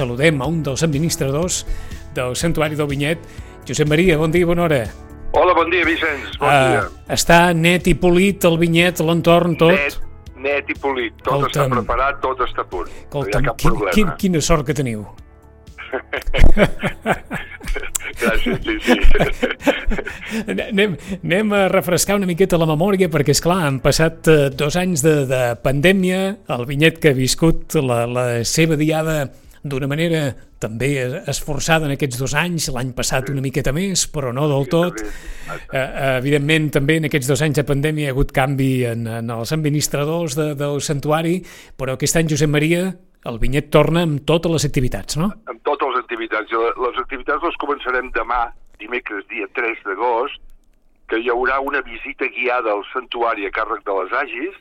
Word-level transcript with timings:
saludem 0.00 0.40
a 0.40 0.48
un 0.48 0.62
dels 0.64 0.82
administradors 0.86 1.62
del 2.16 2.34
Santuari 2.36 2.76
del 2.78 2.88
Vinyet. 2.90 3.18
Josep 3.68 3.88
Maria, 3.90 4.16
bon 4.18 4.32
dia, 4.32 4.46
bona 4.48 4.64
hora. 4.66 4.82
Hola, 5.36 5.52
bon 5.54 5.68
dia, 5.70 5.84
Vicenç. 5.86 6.32
Bon 6.40 6.48
Ah, 6.50 6.70
dia. 6.70 6.84
està 7.14 7.52
net 7.54 7.86
i 7.86 7.94
polit 7.94 8.42
el 8.48 8.56
vinyet, 8.58 8.98
l'entorn, 9.06 9.54
tot? 9.60 9.70
Net, 9.76 9.98
net 10.42 10.70
i 10.72 10.74
polit. 10.74 11.14
Tot 11.22 11.36
Escolta'm. 11.46 11.68
està 11.70 11.76
preparat, 11.76 12.20
tot 12.24 12.40
està 12.48 12.64
a 12.64 12.70
punt. 12.72 12.88
no 13.14 13.22
hi 13.28 13.30
ha 13.36 13.42
cap 13.42 13.56
quin, 13.60 13.70
problema. 13.70 13.92
quin, 13.94 14.08
quina 14.18 14.40
sort 14.42 14.66
que 14.66 14.74
teniu. 14.74 15.04
Gràcies, 18.20 18.58
sí, 18.64 18.74
sí. 18.84 18.96
Anem, 20.70 20.96
anem 21.24 21.52
a 21.56 21.68
refrescar 21.72 22.16
una 22.18 22.26
miqueta 22.28 22.58
la 22.60 22.66
memòria 22.68 23.08
perquè, 23.10 23.32
és 23.34 23.40
clar, 23.42 23.60
han 23.66 23.78
passat 23.82 24.28
eh, 24.30 24.50
dos 24.54 24.76
anys 24.78 25.02
de, 25.06 25.14
de 25.30 25.40
pandèmia, 25.64 26.20
el 26.56 26.66
vinyet 26.68 26.98
que 27.02 27.10
ha 27.12 27.16
viscut 27.16 27.74
la, 27.82 28.04
la 28.06 28.26
seva 28.46 28.76
diada 28.80 29.30
d'una 29.62 29.88
manera 29.90 30.22
també 30.60 30.88
esforçada 31.28 31.86
en 31.88 31.94
aquests 31.94 32.20
dos 32.20 32.34
anys, 32.38 32.70
l'any 32.72 32.94
passat 32.96 33.28
una 33.32 33.42
miqueta 33.44 33.72
més, 33.76 34.06
però 34.12 34.32
no 34.32 34.46
del 34.48 34.66
tot. 34.72 35.00
Eh, 35.00 35.76
eh, 35.76 36.16
evidentment, 36.16 36.70
també 36.78 36.96
en 37.00 37.08
aquests 37.10 37.28
dos 37.28 37.42
anys 37.44 37.60
de 37.60 37.66
pandèmia 37.68 38.08
hi 38.08 38.10
ha 38.10 38.14
hagut 38.14 38.32
canvi 38.36 38.70
en, 38.88 39.06
en 39.20 39.32
els 39.36 39.52
administradors 39.56 40.36
de, 40.38 40.50
del 40.58 40.80
santuari, 40.84 41.40
però 41.76 41.96
aquest 41.96 42.20
any, 42.20 42.30
Josep 42.32 42.52
Maria, 42.52 42.88
el 43.28 43.40
vinyet 43.40 43.68
torna 43.72 44.04
amb 44.06 44.22
totes 44.28 44.52
les 44.52 44.64
activitats, 44.68 45.18
no? 45.20 45.28
Amb 45.50 45.60
totes 45.68 45.92
les 45.92 46.04
activitats. 46.04 46.56
Les 46.86 47.02
activitats 47.02 47.44
les 47.44 47.60
començarem 47.60 48.08
demà, 48.16 48.46
dimecres, 48.80 49.26
dia 49.28 49.48
3 49.58 49.84
d'agost, 49.84 50.40
que 51.10 51.18
hi 51.20 51.28
haurà 51.28 51.58
una 51.60 51.82
visita 51.84 52.28
guiada 52.32 52.72
al 52.72 52.84
santuari 52.94 53.44
a 53.44 53.52
càrrec 53.52 53.84
de 53.84 53.96
les 53.98 54.12
Agis, 54.22 54.58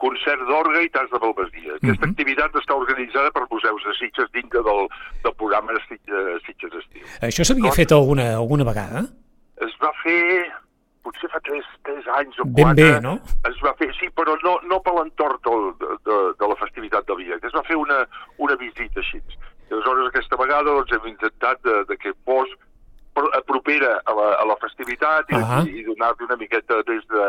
concert 0.00 0.40
d'orga 0.48 0.80
i 0.82 0.88
tas 0.94 1.10
de 1.12 1.18
balbasia. 1.22 1.74
Aquesta 1.76 2.06
Mhm. 2.06 2.12
activitat 2.14 2.54
està 2.60 2.74
organitzada 2.76 3.30
per 3.36 3.44
museus 3.50 3.82
de 3.84 3.94
Sitges 3.98 4.30
dintre 4.32 4.62
del, 4.64 4.88
del 5.24 5.34
programa 5.34 5.72
de 5.76 5.80
Sitges, 5.88 6.42
Sitges 6.46 6.72
Estiu. 6.80 7.04
Això 7.28 7.44
s'havia 7.44 7.72
fet 7.76 7.92
alguna, 7.92 8.30
alguna 8.36 8.64
vegada? 8.64 9.04
Es 9.60 9.74
va 9.82 9.92
fer, 10.02 10.48
potser 11.04 11.28
fa 11.30 11.40
3, 11.44 11.64
3 11.84 12.06
anys 12.16 12.38
o 12.40 12.44
Ben 12.46 12.64
4. 12.72 12.74
bé, 12.80 13.00
no? 13.04 13.14
Es 13.48 13.60
va 13.64 13.74
fer, 13.76 13.90
sí, 14.00 14.08
però 14.16 14.36
no, 14.42 14.56
no 14.68 14.80
per 14.82 14.94
l'entorn 14.96 15.38
de, 15.44 15.86
de, 16.08 16.16
de 16.40 16.48
la 16.48 16.56
festivitat 16.56 17.06
del 17.06 17.16
Villac. 17.20 17.44
Es 17.44 17.52
va 17.54 17.62
fer 17.68 17.76
una, 17.76 18.06
una 18.38 18.56
visita 18.56 19.00
així. 19.00 19.20
I 19.70 19.72
aleshores 19.74 20.08
aquesta 20.08 20.36
vegada 20.36 20.64
doncs, 20.72 20.92
hem 20.96 21.06
intentat 21.12 21.60
de, 21.62 21.84
de 21.88 21.96
que 21.96 22.12
fos 22.24 22.48
pro- 23.14 23.30
propera 23.46 24.00
a 24.04 24.14
la, 24.16 24.28
a 24.40 24.44
la 24.48 24.56
festivitat 24.64 25.28
i, 25.30 25.34
Ahà. 25.38 25.60
i 25.68 25.84
donar-li 25.84 26.24
una 26.26 26.36
miqueta 26.40 26.80
des 26.88 27.04
de, 27.12 27.28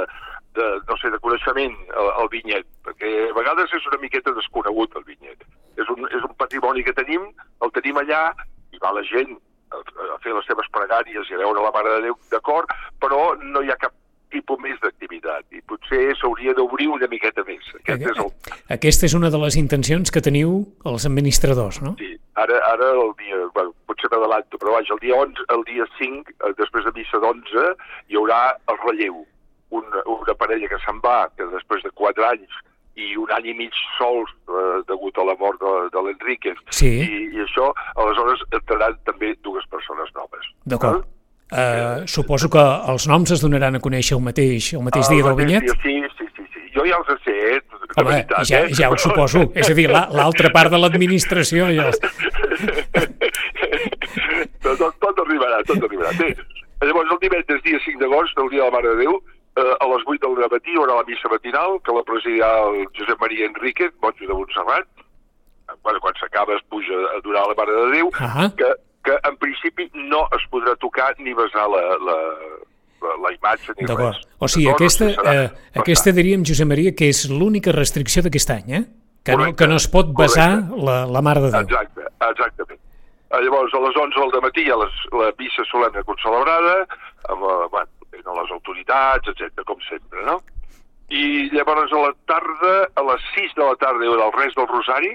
de, 0.58 0.68
no 0.88 0.98
sé, 1.02 1.12
de 1.14 1.20
coneixement 1.24 1.78
al, 1.96 2.10
al 2.24 2.32
vinyet, 2.34 2.68
perquè 2.88 3.12
a 3.30 3.36
vegades 3.38 3.74
és 3.78 3.88
una 3.92 4.02
miqueta 4.02 4.34
desconegut 4.36 4.98
el 5.00 5.08
vinyet. 5.08 5.46
És 5.80 5.90
un, 5.94 6.04
és 6.10 6.28
un 6.28 6.36
patrimoni 6.40 6.84
que 6.88 6.96
tenim, 6.98 7.30
el 7.64 7.74
tenim 7.78 8.02
allà 8.02 8.28
i 8.72 8.82
va 8.84 8.94
la 8.96 9.04
gent 9.08 9.34
a, 9.72 9.80
a 10.16 10.20
fer 10.24 10.36
les 10.36 10.48
seves 10.50 10.68
pregàries 10.76 11.32
i 11.32 11.38
a 11.38 11.42
veure 11.44 11.64
la 11.64 11.74
Mare 11.76 11.98
de 11.98 12.06
Déu, 12.10 12.20
d'acord, 12.34 12.72
però 13.04 13.32
no 13.42 13.64
hi 13.64 13.72
ha 13.72 13.80
cap 13.80 13.96
tipus 14.32 14.60
més 14.64 14.80
d'activitat 14.80 15.44
i 15.52 15.62
potser 15.68 16.14
s'hauria 16.20 16.54
d'obrir 16.56 16.88
una 16.92 17.08
miqueta 17.12 17.44
més. 17.48 17.68
Aquest 17.82 18.06
és 18.14 18.22
el, 18.24 18.30
Aquesta 18.78 19.08
és 19.10 19.16
una 19.18 19.32
de 19.34 19.42
les 19.42 19.58
intencions 19.60 20.14
que 20.14 20.24
teniu 20.24 20.62
els 20.88 21.08
administradors, 21.10 21.82
no? 21.84 21.96
Sí, 22.00 22.14
ara, 22.40 22.62
ara 22.72 22.94
el 22.96 23.12
dia, 23.20 23.42
bueno, 23.58 23.76
potser 23.90 24.12
m'adalanto, 24.14 24.60
però 24.62 24.78
vaja, 24.78 24.96
el 24.96 25.04
dia 25.04 25.20
11, 25.20 25.48
el 25.58 25.66
dia 25.68 25.88
5, 25.98 26.38
eh, 26.38 26.54
després 26.62 26.88
de 26.88 26.96
missa 26.96 27.20
d'11, 27.24 27.68
hi 28.08 28.20
haurà 28.20 28.42
el 28.72 28.82
relleu. 28.86 29.22
Una, 29.72 30.02
una 30.12 30.34
parella 30.36 30.68
que 30.68 30.78
se'n 30.84 31.00
va, 31.04 31.30
que 31.38 31.46
després 31.54 31.84
de 31.86 31.92
4 31.96 32.26
anys 32.28 32.60
i 33.00 33.14
un 33.16 33.30
any 33.32 33.46
i 33.48 33.54
mig 33.56 33.72
sols 33.98 34.30
eh, 34.52 34.82
degut 34.90 35.16
a 35.18 35.24
la 35.24 35.36
mort 35.40 35.62
de, 35.64 35.72
de 35.94 36.02
l'Enrique 36.04 36.52
Sí. 36.76 36.90
i, 37.00 37.22
i 37.32 37.40
això, 37.46 37.70
aleshores 37.96 38.44
entraran 38.52 38.98
també 39.08 39.32
dues 39.48 39.64
persones 39.72 40.12
noves. 40.18 40.50
D'acord. 40.68 41.02
Val? 41.06 41.08
Uh, 41.52 42.06
suposo 42.08 42.48
que 42.52 42.62
els 42.92 43.08
noms 43.12 43.32
es 43.36 43.42
donaran 43.44 43.76
a 43.76 43.82
conèixer 43.84 44.16
el 44.16 44.22
mateix, 44.24 44.70
el 44.78 44.84
mateix 44.86 45.08
El 45.10 45.16
dia 45.18 45.24
del 45.26 45.34
mateix 45.36 45.48
vinyet? 45.48 45.64
dia, 45.68 45.76
Sí, 45.84 45.96
sí, 46.20 46.28
sí, 46.38 46.46
sí. 46.54 46.62
Jo 46.76 46.86
ja 46.88 47.00
els 47.00 47.10
sé, 47.26 47.34
eh, 47.56 47.60
de 47.60 47.96
Home, 48.00 48.10
veritat, 48.12 48.46
ja, 48.48 48.62
eh? 48.64 48.70
ja 48.78 48.90
ho 48.92 48.96
suposo. 48.98 49.42
És 49.56 49.68
a 49.70 49.74
dir, 49.76 49.90
la- 49.92 50.08
l'altra 50.16 50.52
part 50.56 50.72
de 50.72 50.80
l'administració 50.80 51.68
ja 51.76 51.90
els... 51.90 52.00
Però 54.64 54.76
tot, 54.81 54.96
tot 55.04 55.20
arribarà, 55.26 55.60
tot 55.68 55.84
arribarà. 55.88 56.12
Bé, 56.20 56.31
llavors 56.88 57.12
el 57.16 57.20
divendres, 57.24 57.62
dia 57.68 57.80
5 57.84 58.00
d'agost, 58.04 58.40
el 58.42 58.50
dia 58.54 58.64
de 58.64 58.70
la 58.70 58.76
Mare 58.78 58.94
de 58.96 59.04
Déu, 59.04 59.20
eh, 59.57 59.75
a 59.79 59.85
les 59.91 60.03
8 60.07 60.34
del 60.38 60.50
matí 60.51 60.72
hi 60.72 60.78
haurà 60.79 60.95
la 61.01 61.07
missa 61.07 61.29
matinal, 61.31 61.79
que 61.85 61.95
la 61.95 62.03
presidirà 62.07 62.51
el 62.69 62.85
Josep 62.97 63.19
Maria 63.22 63.45
Enrique, 63.50 63.91
monjo 64.01 64.28
de 64.28 64.34
Montserrat. 64.34 64.88
Bueno, 65.84 66.00
quan 66.03 66.13
s'acaba 66.19 66.56
es 66.56 66.63
puja 66.69 66.97
a 67.16 67.19
donar 67.23 67.45
la 67.47 67.56
Mare 67.56 67.72
de 67.72 67.91
Déu, 67.95 68.09
Ahà. 68.19 68.50
que, 68.59 68.67
que 69.07 69.13
en 69.29 69.38
principi 69.39 69.85
no 69.94 70.25
es 70.35 70.44
podrà 70.51 70.75
tocar 70.81 71.13
ni 71.19 71.34
besar 71.34 71.63
la, 71.72 71.81
la, 72.07 72.17
la, 73.01 73.13
la 73.23 73.31
imatge 73.38 73.72
ni 73.79 73.88
res. 73.88 74.19
O 74.39 74.50
sigui, 74.51 74.67
D'acord? 74.67 74.81
aquesta, 74.81 75.06
O 75.06 75.13
sigui, 75.13 75.16
serà 75.22 75.45
eh, 75.45 75.79
aquesta 75.79 76.12
diríem, 76.18 76.44
Josep 76.47 76.68
Maria, 76.68 76.91
que 76.91 77.07
és 77.13 77.23
l'única 77.31 77.72
restricció 77.72 78.23
d'aquest 78.25 78.51
any, 78.57 78.75
eh? 78.81 78.83
Que 79.23 79.38
no, 79.38 79.51
que 79.56 79.68
no 79.69 79.78
es 79.78 79.88
pot 79.88 80.12
besar 80.18 80.50
correcte. 80.59 80.83
la, 80.89 80.97
la 81.07 81.22
Mare 81.22 81.45
de 81.45 81.51
Déu. 81.56 81.62
Exacte, 81.69 82.07
exactament. 82.28 82.79
Eh, 83.31 83.41
Llavors, 83.45 83.73
a 83.73 83.79
les 83.88 83.95
11 84.03 84.28
del 84.35 84.44
matí 84.44 84.66
hi 84.68 84.72
ha 84.75 84.79
les, 84.83 85.01
la 85.16 85.31
missa 85.39 85.63
solemne 85.72 86.03
concelebrada, 86.03 86.75
amb 87.31 87.47
bueno, 87.72 87.88
autoritats, 88.81 89.28
etc 89.28 89.64
com 89.66 89.80
sempre, 89.81 90.24
no? 90.25 90.42
I 91.09 91.50
llavors 91.52 91.92
a 91.92 92.00
la 92.00 92.14
tarda, 92.25 92.88
a 92.96 93.02
les 93.03 93.22
6 93.36 93.56
de 93.56 93.64
la 93.64 93.75
tarda, 93.75 94.03
hi 94.03 94.08
haurà 94.08 94.30
el 94.30 94.38
res 94.38 94.56
del 94.56 94.68
Rosari, 94.68 95.12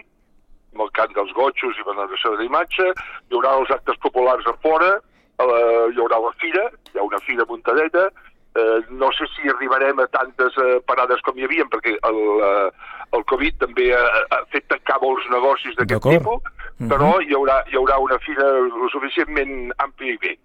amb 0.75 0.85
el 0.85 0.91
cant 0.93 1.13
dels 1.15 1.33
gotxos 1.33 1.77
i 1.79 1.87
veneració 1.87 2.35
de 2.35 2.43
l'imatge, 2.43 2.93
hi 2.93 3.35
haurà 3.35 3.57
els 3.61 3.71
actes 3.71 3.97
populars 4.03 4.47
a 4.47 4.55
fora, 4.63 4.99
a 5.39 5.45
la, 5.45 5.61
hi 5.93 6.01
haurà 6.01 6.21
la 6.21 6.33
fira, 6.41 6.69
hi 6.93 6.99
ha 6.99 7.07
una 7.07 7.21
fira 7.25 7.47
a 7.47 7.49
Montadeta, 7.49 8.11
eh, 8.57 8.85
no 8.91 9.11
sé 9.17 9.25
si 9.35 9.49
arribarem 9.49 9.99
a 10.01 10.07
tantes 10.13 10.57
eh, 10.61 10.81
parades 10.85 11.25
com 11.25 11.39
hi 11.39 11.49
havia, 11.49 11.65
perquè 11.73 11.97
el, 11.97 12.21
eh, 12.45 12.69
el 13.17 13.25
Covid 13.33 13.57
també 13.65 13.89
ha, 13.97 14.05
ha 14.37 14.43
fet 14.53 14.69
tancar 14.69 15.01
molts 15.01 15.25
negocis 15.33 15.81
d'aquest 15.81 16.11
tipus, 16.13 16.53
però 16.93 17.15
hi, 17.25 17.33
haurà, 17.33 17.63
hi 17.73 17.81
haurà 17.81 17.97
una 18.05 18.21
fira 18.21 18.53
suficientment 18.93 19.73
àmplia 19.81 20.13
i 20.13 20.21
bé. 20.21 20.37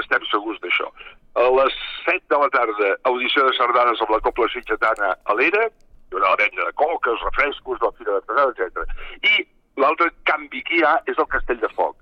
Estem 0.00 0.24
segurs 0.30 0.58
d'això. 0.62 0.88
A 1.36 1.48
les 1.58 1.74
7 2.04 2.22
de 2.32 2.38
la 2.40 2.48
tarda, 2.54 2.94
audició 3.10 3.44
de 3.48 3.52
sardanes 3.56 4.00
amb 4.00 4.14
la 4.14 4.20
Copla 4.24 4.48
Sitgetana 4.52 5.12
a 5.24 5.34
l'Era, 5.36 5.66
hi 5.68 6.14
haurà 6.16 6.30
la 6.32 6.38
venda 6.40 6.64
de 6.64 6.72
coques, 6.80 7.20
refrescos, 7.28 7.78
la 7.82 7.92
Fira 7.98 8.14
de 8.16 8.22
Pesada, 8.28 8.52
etc. 8.56 8.96
I 9.22 9.46
l'altre 9.82 10.10
canvi 10.24 10.62
que 10.64 10.78
hi 10.78 10.82
ha 10.86 10.94
és 11.06 11.18
el 11.18 11.28
Castell 11.28 11.60
de 11.60 11.68
Foc. 11.76 11.96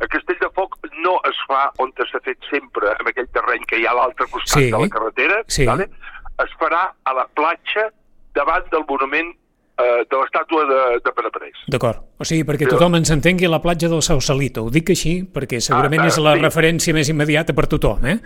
El 0.00 0.08
Castell 0.08 0.38
de 0.40 0.48
Foc 0.56 0.78
no 1.04 1.18
es 1.28 1.38
fa 1.46 1.66
on 1.78 1.92
s'ha 1.98 2.20
fet 2.24 2.38
sempre, 2.50 2.88
en 2.98 3.06
aquell 3.12 3.28
terreny 3.36 3.66
que 3.68 3.78
hi 3.78 3.86
ha 3.86 3.92
a 3.92 3.98
l'altre 4.00 4.26
costat 4.32 4.58
Sí. 4.64 4.70
de 4.72 4.78
la 4.80 4.88
carretera, 4.88 5.42
Sí. 5.46 5.66
vale? 5.66 5.90
es 6.40 6.52
farà 6.58 6.94
a 7.04 7.12
la 7.12 7.26
platja 7.36 7.90
davant 8.34 8.64
del 8.72 8.84
monument 8.88 9.34
eh, 9.80 10.04
de 10.10 10.16
l'estàtua 10.20 10.64
de, 10.68 10.78
de 11.04 11.12
Pere 11.16 11.30
Parés. 11.34 11.58
D'acord. 11.72 12.02
O 12.20 12.24
sigui, 12.28 12.44
perquè 12.48 12.68
tothom 12.70 12.94
ens 13.00 13.10
entengui 13.14 13.46
a 13.48 13.52
la 13.52 13.60
platja 13.64 13.88
del 13.88 14.02
Sausalito. 14.02 14.64
Ho 14.66 14.70
dic 14.74 14.90
així 14.94 15.20
perquè 15.24 15.60
segurament 15.60 16.04
Ah, 16.04 16.10
és 16.12 16.18
la 16.22 16.34
sí. 16.36 16.42
referència 16.44 16.94
més 16.96 17.08
immediata 17.12 17.54
per 17.56 17.66
tothom, 17.66 18.04
eh? 18.06 18.18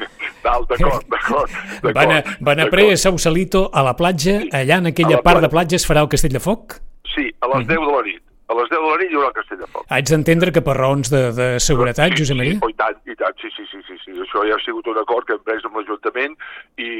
D'acord, 0.44 1.06
d'acord. 1.08 1.50
Van 1.96 2.10
a, 2.12 2.18
van 2.40 2.60
a 2.60 2.66
pre 2.72 2.90
Sausalito 3.00 3.70
a 3.72 3.82
la 3.86 3.94
platja, 3.96 4.40
allà 4.52 4.78
en 4.82 4.90
aquella 4.92 5.16
A 5.18 5.22
la 5.22 5.24
part 5.24 5.40
de 5.40 5.48
platja. 5.52 5.76
es 5.76 5.86
farà 5.88 6.02
el 6.04 6.08
Castell 6.12 6.32
de 6.36 6.40
Foc? 6.40 6.78
Sí, 7.14 7.30
a 7.40 7.48
les 7.54 7.66
10 7.66 7.78
de 7.80 7.90
la 7.94 8.02
nit. 8.02 8.20
A 8.48 8.54
les 8.58 8.68
10 8.68 8.76
de 8.76 8.88
la 8.90 8.96
nit 9.00 9.10
hi 9.12 9.16
haurà 9.16 9.28
el 9.30 9.36
Castell 9.38 9.58
de 9.62 9.66
Foc. 9.72 9.84
Haig 9.88 10.08
d'entendre 10.10 10.52
que 10.52 10.60
per 10.60 10.74
raons 10.76 11.08
de, 11.10 11.22
de 11.32 11.46
seguretat, 11.64 12.12
sí, 12.12 12.20
Josep 12.22 12.36
Maria? 12.36 12.58
Sí, 12.58 12.60
oh, 12.66 12.68
i 12.68 12.76
tant, 12.76 12.98
i 13.08 13.16
tant, 13.16 13.36
sí, 13.40 13.48
sí, 13.56 13.64
sí, 13.70 13.80
sí, 13.88 13.96
sí. 14.04 14.12
Això 14.24 14.44
ja 14.48 14.58
ha 14.58 14.62
sigut 14.64 14.86
un 14.92 14.98
acord 15.00 15.24
que 15.28 15.36
hem 15.38 15.44
pres 15.46 15.64
amb 15.64 15.78
l'Ajuntament 15.80 16.36
i, 16.76 16.90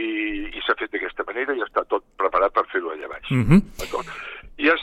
i 0.57 0.63
s'ha 0.65 0.77
fet 0.81 0.93
d'aquesta 0.95 1.27
manera 1.29 1.57
i 1.59 1.61
està 1.67 1.85
tot 1.91 2.05
preparat 2.21 2.55
per 2.57 2.65
fer-ho 2.73 2.95
allà 2.95 3.11
baix. 3.13 3.29
Mhm. 3.31 3.61
D'acord. 3.83 4.09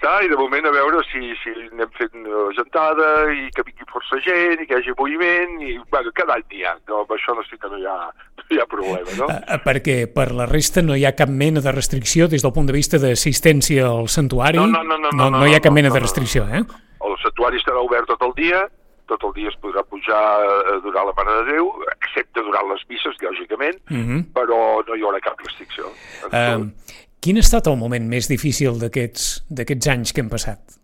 Està, 0.02 0.16
i 0.26 0.30
de 0.32 0.38
moment 0.40 0.66
a 0.66 0.72
veure 0.74 1.04
si, 1.12 1.20
si 1.44 1.52
anem 1.70 1.90
fent 1.94 2.24
eh, 2.26 2.46
gentada 2.58 3.10
i 3.30 3.52
que 3.54 3.62
vingui 3.68 3.86
força 3.92 4.18
gent 4.26 4.64
i 4.64 4.66
que 4.66 4.74
hi 4.74 4.80
hagi 4.80 4.96
moviment 4.98 5.60
i, 5.62 5.76
bueno, 5.94 6.10
cada 6.18 6.40
any 6.40 6.46
n'hi 6.50 6.64
ha, 6.66 6.72
no, 6.90 7.04
amb 7.04 7.14
això 7.14 7.36
no 7.38 7.44
sí 7.46 7.54
que 7.62 7.70
no 7.70 7.78
hi 7.78 7.86
ha, 7.86 7.98
no 8.40 8.48
hi 8.50 8.58
ha 8.58 8.66
problema, 8.72 9.14
no? 9.20 9.28
Eh, 9.30 9.60
Perquè 9.62 9.98
per 10.10 10.32
la 10.34 10.48
resta 10.50 10.82
no 10.82 10.98
hi 10.98 11.06
ha 11.06 11.14
cap 11.14 11.30
mena 11.30 11.62
de 11.62 11.72
restricció 11.76 12.26
des 12.32 12.42
del 12.42 12.54
punt 12.56 12.66
de 12.72 12.74
vista 12.74 12.98
d'assistència 12.98 13.86
al 13.92 14.10
santuari? 14.10 14.58
No, 14.58 14.66
no, 14.74 14.82
no, 14.82 14.98
no, 14.98 15.12
no, 15.14 15.30
no, 15.30 15.44
no 15.44 15.46
hi 15.46 15.54
ha 15.54 15.62
cap 15.62 15.78
mena 15.78 15.92
no, 15.92 15.94
de 15.94 16.02
no. 16.02 16.08
restricció, 16.08 16.48
eh? 16.50 16.64
El 17.06 17.16
santuari 17.22 17.62
estarà 17.62 17.86
obert 17.86 18.10
tot 18.10 18.26
el 18.26 18.34
dia, 18.42 18.64
tot 19.12 19.22
el 19.30 19.36
dia 19.38 19.54
es 19.54 19.60
podrà 19.62 19.86
pujar 19.86 20.18
a 20.18 20.80
durar 20.82 21.06
la 21.06 21.14
Mare 21.22 21.38
de 21.44 21.58
Déu, 21.60 21.70
excepte 22.00 22.42
durant 22.42 22.74
les 22.74 22.82
misses, 22.90 23.22
lògicament, 23.22 23.78
Mhm. 23.94 24.32
però 24.34 24.82
no 24.82 24.98
hi 24.98 25.06
haurà 25.06 25.22
cap 25.22 25.38
restricció. 25.46 25.94
Eh, 26.32 26.58
quin 27.22 27.38
ha 27.38 27.46
estat 27.46 27.70
el 27.70 27.78
moment 27.80 28.08
més 28.10 28.30
difícil 28.32 28.80
d'aquests 28.82 29.92
anys 29.94 30.14
que 30.14 30.24
hem 30.24 30.32
passat 30.32 30.80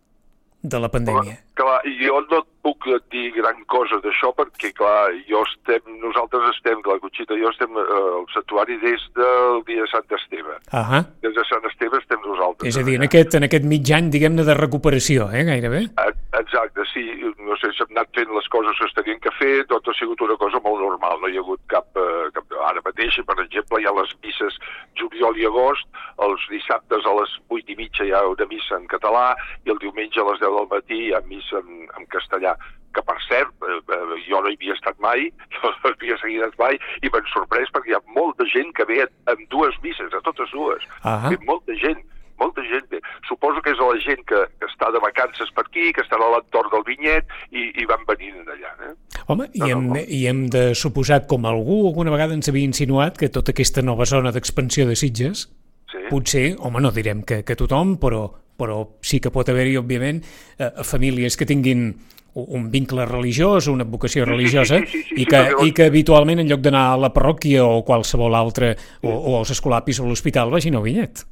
de 0.62 0.78
la 0.82 0.90
pandèmia? 0.90 1.36
Clar, 1.58 1.80
jo 2.00 2.18
no 2.30 2.40
et 2.40 2.48
puc 2.66 2.86
dir 3.12 3.30
gran 3.34 3.58
cosa 3.70 3.98
d'això 4.02 4.30
perquè, 4.36 4.70
clar, 4.76 5.10
jo 5.30 5.42
estem, 5.46 5.82
nosaltres 6.02 6.48
estem, 6.54 6.82
la 6.86 6.98
Conxita 7.02 7.36
i 7.36 7.42
jo 7.42 7.50
estem 7.52 7.78
eh, 7.78 7.86
al 8.18 8.26
santuari 8.34 8.78
des 8.82 9.04
del 9.18 9.62
dia 9.68 9.84
de 9.84 9.90
Sant 9.90 10.16
Esteve. 10.18 10.58
Ahà. 10.74 11.02
Des 11.26 11.34
de 11.34 11.46
Sant 11.50 11.66
Esteve 11.70 12.02
estem 12.02 12.22
nosaltres. 12.26 12.70
És 12.70 12.78
a 12.78 12.86
dir, 12.86 12.98
en 12.98 13.06
aquest, 13.06 13.38
en 13.38 13.46
aquest 13.48 13.66
mig 13.70 13.90
any, 13.94 14.10
diguem-ne, 14.14 14.46
de 14.46 14.58
recuperació, 14.58 15.30
eh, 15.32 15.46
gairebé? 15.48 15.84
Eh, 15.94 16.10
Exacte, 16.58 16.82
sí, 16.92 17.04
no 17.38 17.54
sé 17.60 17.68
hem 17.70 17.92
anat 17.94 18.08
fent 18.16 18.32
les 18.34 18.48
coses 18.50 18.78
que 18.80 18.86
es 18.88 18.94
tenien 18.96 19.20
que 19.22 19.30
fer, 19.38 19.62
tot 19.70 19.86
ha 19.86 19.92
sigut 19.94 20.20
una 20.26 20.34
cosa 20.40 20.58
molt 20.64 20.80
normal, 20.82 21.20
no 21.22 21.30
hi 21.30 21.36
ha 21.38 21.44
hagut 21.44 21.60
cap... 21.70 21.86
Eh, 21.94 22.30
cap 22.34 22.56
ara 22.66 22.82
mateix, 22.82 23.14
per 23.28 23.36
exemple, 23.44 23.78
hi 23.78 23.86
ha 23.86 23.92
les 23.94 24.10
misses 24.24 24.56
juliol 24.98 25.38
i 25.38 25.46
agost, 25.46 25.86
els 26.26 26.48
dissabtes 26.50 27.06
a 27.06 27.14
les 27.20 27.36
8 27.60 27.74
i 27.74 27.78
mitja 27.78 28.08
hi 28.08 28.10
ha 28.10 28.24
una 28.26 28.48
missa 28.50 28.74
en 28.74 28.90
català 28.90 29.36
i 29.64 29.70
el 29.70 29.78
diumenge 29.84 30.18
a 30.18 30.26
les 30.32 30.42
10 30.42 30.58
del 30.58 30.68
matí 30.74 30.98
hi 31.04 31.14
ha 31.14 31.22
missa 31.30 31.62
en, 31.62 31.86
en 31.94 32.10
castellà 32.10 32.56
que 32.96 33.06
per 33.06 33.18
cert, 33.28 33.54
eh, 33.62 33.78
eh, 33.78 34.18
jo 34.26 34.42
no 34.42 34.50
hi 34.50 34.58
havia 34.58 34.74
estat 34.74 34.98
mai, 35.04 35.30
no 35.60 35.72
havia 35.92 36.18
seguit 36.18 36.58
mai, 36.58 36.82
i 37.06 37.14
m'han 37.14 37.32
sorprès 37.36 37.70
perquè 37.70 37.94
hi 37.94 37.98
ha 38.00 38.04
molta 38.18 38.50
gent 38.50 38.74
que 38.74 38.88
ve 38.90 39.04
en 39.06 39.48
dues 39.54 39.78
misses, 39.86 40.10
a 40.10 40.24
totes 40.26 40.50
dues. 40.58 40.90
Ah. 41.04 41.20
Ve 41.30 41.38
molta 41.46 41.78
gent, 41.78 42.02
molta 42.42 42.66
gent 42.66 42.90
ve. 42.90 43.02
Suposo 43.38 43.60
que 43.62 43.70
és 43.70 43.78
la 43.78 43.94
gent 44.02 44.22
que, 44.26 44.38
que 44.58 44.66
està 44.66 44.88
de 44.90 44.98
vacances 44.98 45.50
per 45.54 45.62
aquí, 45.62 45.92
que 45.94 46.02
estan 46.02 46.18
a 46.24 46.30
l'entorn 46.32 46.72
del 46.72 46.82
vinyet 46.88 47.28
i, 47.54 47.68
i 47.78 47.84
van 47.86 48.02
venint 48.08 48.40
d'allà. 48.48 48.72
Eh? 48.88 49.20
Home, 49.30 49.46
i, 49.54 49.60
No, 49.60 49.66
no, 49.68 49.70
hem, 49.70 49.84
no. 49.92 50.00
i 50.02 50.26
hem 50.26 50.40
de 50.50 50.62
suposar, 50.74 51.20
com 51.30 51.46
algú 51.46 51.84
alguna 51.86 52.10
vegada 52.10 52.34
ens 52.34 52.50
havia 52.50 52.66
insinuat, 52.66 53.14
que 53.20 53.28
tota 53.30 53.54
aquesta 53.54 53.84
nova 53.86 54.08
zona 54.10 54.32
d'expansió 54.34 54.88
de 54.90 54.96
Sitges, 54.98 55.46
Sí. 55.88 56.02
potser, 56.10 56.56
home, 56.58 56.82
no 56.82 56.90
direm 56.92 57.22
que, 57.22 57.44
que 57.46 57.54
tothom, 57.56 57.94
però, 58.02 58.26
però 58.58 58.82
sí 59.00 59.22
que 59.22 59.30
pot 59.32 59.48
haver-hi, 59.48 59.78
òbviament, 59.78 60.18
eh, 60.58 60.72
famílies 60.84 61.38
que 61.38 61.46
tinguin 61.46 61.94
un 62.34 62.66
vincle 62.70 63.06
religiós, 63.06 63.70
una 63.70 63.84
vocació 63.88 64.26
religiosa, 64.26 64.82
sí, 64.82 64.86
sí, 64.86 65.02
sí, 65.04 65.14
i, 65.14 65.24
sí, 65.24 65.26
que, 65.30 65.40
i 65.64 65.72
que 65.72 65.86
habitualment, 65.88 66.42
en 66.42 66.50
lloc 66.50 66.60
d'anar 66.60 66.88
a 66.92 66.98
la 67.00 67.12
parròquia 67.14 67.62
o 67.64 67.84
qualsevol 67.86 68.34
altre, 68.36 68.74
o, 69.00 69.08
o 69.14 69.38
als 69.38 69.54
escolapis 69.54 70.02
o 70.02 70.04
a 70.04 70.10
l'hospital, 70.10 70.50
vagin 70.52 70.76
al 70.76 70.84
vinyet. 70.84 71.24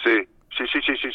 Sí, 0.00 0.16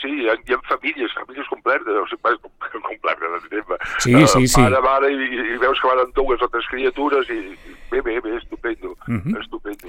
sí. 0.06 0.14
Hi, 0.22 0.30
ha, 0.30 0.36
hi 0.38 0.54
ha 0.54 0.60
famílies, 0.70 1.14
famílies 1.18 1.48
completes, 1.50 1.88
o 2.02 2.06
sigui, 2.08 2.38
completes, 2.90 3.36
entenem. 3.42 3.78
Sí, 4.00 4.14
sí, 4.28 4.48
sí. 4.48 4.62
Pare, 4.62 4.82
mare, 4.86 5.12
i, 5.12 5.30
i 5.56 5.58
veus 5.62 5.82
que 5.82 5.88
van 5.92 6.12
dues 6.16 6.42
o 6.46 6.50
tres 6.54 6.68
criatures, 6.72 7.30
i 7.34 7.42
i 7.56 7.76
bé, 7.92 8.02
bé, 8.02 8.20
bé, 8.22 8.38
estupendo, 8.38 8.96
Mhm. 9.08 9.38
estupendo. 9.42 9.88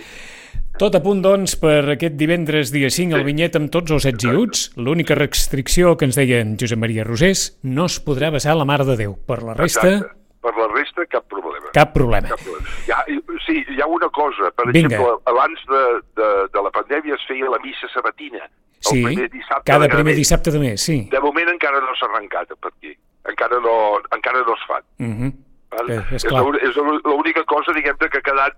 Tot 0.78 0.94
a 0.94 1.00
punt, 1.00 1.22
doncs, 1.24 1.54
per 1.56 1.88
aquest 1.94 2.18
divendres 2.20 2.68
dia 2.70 2.90
5 2.92 3.16
al 3.16 3.24
vinyet 3.24 3.54
amb 3.56 3.70
tots 3.72 3.90
els 3.96 4.04
ets 4.04 4.24
i 4.28 4.28
uts. 4.36 4.66
L'única 4.76 5.14
restricció 5.16 5.96
que 5.96 6.04
ens 6.04 6.16
deia 6.20 6.42
en 6.44 6.56
Josep 6.60 6.76
Maria 6.78 7.02
Rosés, 7.04 7.58
no 7.62 7.86
es 7.86 7.96
podrà 8.04 8.28
besar 8.30 8.56
la 8.56 8.66
Mare 8.68 8.84
de 8.84 8.96
Déu. 9.00 9.16
Per 9.26 9.42
la 9.42 9.54
resta, 9.54 9.88
Exacte. 9.88 10.12
Per 10.42 10.52
la 10.54 10.68
resta, 10.74 11.06
cap 11.10 11.24
problema. 11.26 11.70
cap 11.72 11.94
problema. 11.94 12.28
Cap 12.28 12.38
problema. 12.44 12.68
Hi 12.86 12.92
ha, 12.92 13.00
sí, 13.46 13.64
hi 13.72 13.80
ha 13.80 13.86
una 13.88 14.10
cosa. 14.10 14.50
Per 14.54 14.68
Vinga. 14.70 14.94
exemple, 14.94 15.16
abans 15.32 15.64
de, 15.66 15.82
de, 16.20 16.28
de 16.52 16.62
la 16.62 16.70
pandèmia 16.70 17.14
es 17.16 17.24
feia 17.26 17.48
la 17.50 17.58
missa 17.64 17.88
sabatina. 17.94 18.44
El 18.76 18.90
Sí, 18.92 19.02
primer 19.04 19.30
dissabte 19.30 19.64
cada 19.72 19.88
primer 19.88 20.04
mes. 20.12 20.16
dissabte 20.16 20.50
de 20.50 20.58
mes, 20.58 20.80
sí. 20.80 21.08
De 21.10 21.20
moment 21.20 21.48
encara 21.48 21.80
no 21.80 21.94
s'ha 21.98 22.06
arrencat 22.06 22.48
per 22.60 22.70
aquí. 22.72 22.92
Encara 23.26 23.58
no, 23.60 23.98
encara 24.14 24.42
no 24.46 24.54
es 24.54 24.66
fan. 24.68 24.84
Uh 25.00 25.06
-huh. 25.16 25.32
Val? 25.70 25.90
Eh, 25.90 26.02
és 26.12 26.22
és 26.22 26.24
clar. 26.24 26.42
l'única 26.44 27.42
cosa, 27.44 27.72
diguem-ne, 27.72 28.08
que 28.08 28.18
ha 28.18 28.22
quedat 28.22 28.54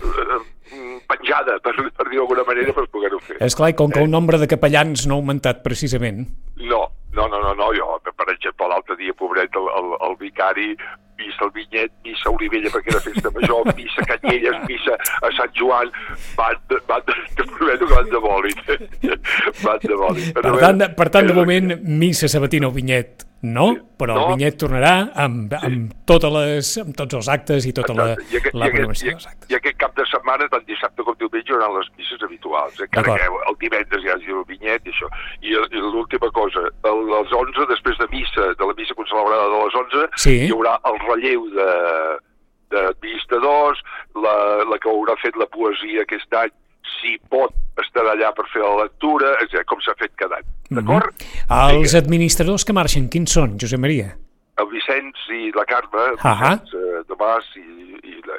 eh, 0.00 1.00
penjada, 1.08 1.58
per, 1.60 1.74
per 1.96 2.08
dir 2.08 2.18
d'alguna 2.18 2.44
manera, 2.44 2.72
per 2.72 2.86
poder-ho 2.88 3.18
fer. 3.20 3.36
És 3.40 3.54
clar, 3.56 3.70
i 3.70 3.74
com 3.74 3.90
que 3.90 4.00
el 4.00 4.10
nombre 4.10 4.38
de 4.38 4.46
capellans 4.46 5.06
no 5.06 5.14
ha 5.14 5.18
augmentat 5.18 5.62
precisament, 5.62 6.26
No, 6.58 6.88
no, 7.12 7.28
no, 7.28 7.38
no, 7.40 7.54
no, 7.54 7.68
jo, 7.72 8.00
per 8.16 8.26
exemple, 8.32 8.66
l'altre 8.68 8.96
dia, 8.96 9.12
pobret, 9.14 9.54
el, 9.54 9.68
el, 9.78 9.92
el 10.10 10.16
vicari, 10.16 10.76
missa 11.18 11.44
al 11.46 11.52
Vinyet, 11.54 11.92
missa 12.06 12.28
a 12.30 12.34
Olivella 12.34 12.72
perquè 12.74 12.94
era 12.94 13.04
festa 13.04 13.32
major, 13.36 13.70
missa 13.80 14.04
a 14.04 14.08
Canyelles, 14.14 14.58
missa 14.70 14.98
a 14.98 15.32
Sant 15.38 15.54
Joan, 15.58 15.94
van, 16.38 16.60
van, 16.90 17.14
que 17.36 17.46
prometo 17.54 17.86
que 17.86 17.94
van 17.94 18.12
de 18.12 18.24
bòlit. 18.26 18.66
van 19.64 19.80
de 19.86 20.02
bòlit. 20.04 20.34
Per, 20.34 20.44
per, 20.44 20.58
tant, 20.64 20.84
per 21.02 21.08
tant, 21.14 21.32
de 21.32 21.36
moment, 21.36 21.74
missa 21.82 22.30
sabatina 22.30 22.70
al 22.70 22.76
Vinyet 22.76 23.28
no, 23.40 23.68
però 23.96 24.14
no. 24.16 24.22
el 24.24 24.32
Vinyet 24.34 24.56
tornarà 24.58 24.92
amb, 25.14 25.52
amb, 25.54 25.92
sí. 25.92 25.98
totes 26.10 26.32
les, 26.34 26.70
amb 26.82 26.96
tots 26.98 27.14
els 27.20 27.28
actes 27.30 27.68
i 27.70 27.72
tota 27.76 27.94
Exacte. 27.94 28.24
la, 28.24 28.32
I 28.32 28.40
aquest, 28.40 28.56
la 28.58 28.70
programació 28.72 29.06
i 29.06 29.12
aquest, 29.12 29.20
dels 29.22 29.30
actes. 29.30 29.50
I 29.52 29.58
aquest 29.58 29.78
cap 29.78 29.94
de 29.94 30.06
setmana, 30.10 30.48
tant 30.50 30.64
dissabte 30.66 31.06
com 31.06 31.18
diumenge, 31.20 31.54
hi 31.54 31.68
les 31.76 31.90
misses 32.00 32.24
habituals, 32.26 32.80
eh? 32.80 32.88
encara 32.88 33.14
que 33.14 33.28
el 33.52 33.58
divendres 33.62 34.02
hi 34.02 34.10
hagi 34.14 34.34
el 34.34 34.42
Vinyet 34.48 34.90
i 34.90 34.94
això. 34.94 35.10
I, 35.38 35.54
eh, 35.54 35.66
i 35.70 35.84
l'última 35.84 36.32
cosa, 36.34 36.64
el, 36.90 37.04
els 37.20 37.36
11, 37.42 37.68
després 37.70 38.02
de 38.02 38.08
missa, 38.16 38.48
de 38.58 38.70
la 38.72 38.76
missa 38.80 38.98
consagrada 38.98 39.46
2011, 39.92 40.22
sí. 40.24 40.36
hi 40.46 40.52
haurà 40.54 40.78
el 40.90 40.98
relleu 41.04 41.48
de, 41.54 41.70
de 42.74 42.84
vistadors, 43.04 43.82
la, 44.14 44.36
la 44.68 44.78
que 44.82 44.90
haurà 44.92 45.16
fet 45.22 45.36
la 45.40 45.48
poesia 45.52 46.04
aquest 46.04 46.38
any, 46.40 46.54
si 46.98 47.16
pot, 47.32 47.54
estar 47.82 48.04
allà 48.10 48.30
per 48.34 48.46
fer 48.52 48.62
la 48.64 48.84
lectura, 48.84 49.34
etc. 49.42 49.64
com 49.70 49.82
s'ha 49.84 49.94
fet 49.98 50.14
cada 50.20 50.40
any. 50.40 50.48
Mhm. 50.70 50.78
D'acord? 50.80 51.12
Mm 51.12 51.26
-hmm. 51.48 51.74
Els 51.78 51.94
administradors 51.94 52.64
que 52.64 52.72
marxen, 52.72 53.08
quins 53.08 53.32
són, 53.32 53.58
Josep 53.60 53.80
Maria? 53.80 54.16
El 54.58 54.66
Vicenç 54.66 55.14
i 55.30 55.52
la 55.54 55.64
Carme, 55.64 56.04
el 56.10 56.16
Vicenç, 56.18 56.74
eh, 56.74 56.78
uh 56.78 56.98
-huh. 56.98 57.06
de 57.08 57.14
Mas 57.18 57.46
i 57.56 57.97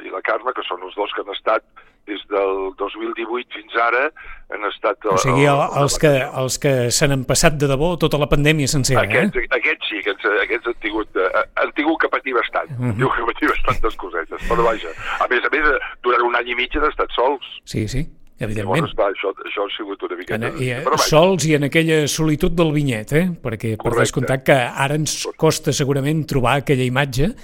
i, 0.10 0.16
la, 0.16 0.24
Carme, 0.26 0.52
que 0.58 0.66
són 0.68 0.82
els 0.90 0.98
dos 0.98 1.14
que 1.16 1.22
han 1.24 1.32
estat 1.38 1.64
des 2.10 2.22
del 2.32 2.72
2018 2.80 3.54
fins 3.54 3.76
ara, 3.78 4.08
han 4.50 4.64
estat... 4.66 5.04
O 5.14 5.18
sigui, 5.22 5.44
el, 5.46 5.60
els 5.78 5.98
que, 6.02 6.10
els 6.42 6.56
que 6.58 6.72
se 6.96 7.06
n'han 7.12 7.22
passat 7.30 7.60
de 7.62 7.68
debò 7.70 7.92
tota 8.02 8.18
la 8.18 8.26
pandèmia 8.32 8.66
sencera, 8.72 9.04
eh? 9.06 9.28
Aquests, 9.28 9.52
aquests 9.60 9.90
sí, 9.92 10.00
aquests, 10.02 10.26
aquests 10.48 10.72
han 10.72 10.80
tingut, 10.82 11.20
eh, 11.22 11.44
han 11.62 11.74
tingut 11.78 12.00
que 12.02 12.10
patir 12.16 12.34
bastant, 12.34 12.72
Mhm. 12.74 12.88
han 12.90 12.96
tingut 12.98 13.14
que 13.20 13.28
patir 13.30 13.52
bastantes 13.54 14.00
cosetes, 14.02 14.42
però 14.50 14.66
vaja, 14.66 14.90
a 15.22 15.28
més 15.30 15.46
a 15.46 15.54
més, 15.54 15.70
eh, 15.70 15.92
durant 16.02 16.26
un 16.32 16.40
any 16.42 16.50
i 16.50 16.58
mig 16.64 16.74
han 16.82 16.90
estat 16.90 17.14
sols, 17.14 17.46
Sí, 17.64 17.86
sí, 17.88 18.02
llavors, 18.42 18.58
evidentment. 18.58 18.90
va, 18.98 19.12
això, 19.14 19.30
això 19.46 19.68
ha 19.70 19.72
sigut 19.78 20.02
una 20.10 20.18
miqueta... 20.18 20.48
En, 20.50 20.58
i, 20.66 20.72
eh, 20.74 20.82
però 20.90 20.98
sols 20.98 21.46
i 21.46 21.54
en 21.60 21.70
aquella 21.70 22.02
solitud 22.10 22.58
del 22.58 22.74
vinyet, 22.74 23.14
eh? 23.14 23.26
perquè 23.38 23.76
per 23.78 23.84
Correcte. 23.86 24.08
descomptat 24.08 24.44
que 24.50 24.58
ara 24.58 24.96
ens 24.98 25.28
costa 25.38 25.72
segurament 25.78 26.26
trobar 26.26 26.58
aquella 26.64 26.90
imatge 26.90 27.36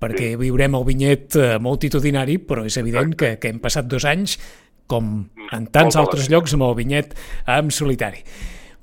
perquè 0.00 0.34
viurem 0.40 0.74
el 0.76 0.84
vinyet 0.86 1.36
eh, 1.36 1.54
multitudinari, 1.62 2.38
però 2.38 2.64
és 2.66 2.76
evident 2.80 3.14
que, 3.18 3.36
que 3.40 3.52
hem 3.52 3.60
passat 3.62 3.88
dos 3.90 4.04
anys, 4.08 4.38
com 4.90 5.14
en 5.50 5.68
tants 5.72 5.96
Molt 5.96 6.02
altres 6.02 6.28
llocs, 6.32 6.54
amb 6.56 6.66
el 6.68 6.74
vinyet 6.76 7.14
en 7.48 7.70
solitari. 7.72 8.24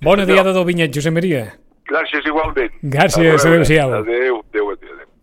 Bona 0.01 0.25
senyor. 0.25 0.33
diada 0.33 0.53
del 0.55 0.65
vinyet, 0.65 0.93
Josep 0.95 1.13
Maria. 1.13 1.45
gràcies 1.91 2.25
igualment. 2.25 2.71
Gràcies, 2.81 3.45
adéu-siau. 3.45 3.93
Adéu, 3.99 4.39
adéu, 4.49 4.69
adéu. 4.71 4.90